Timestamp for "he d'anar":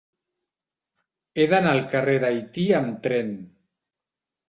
1.41-1.75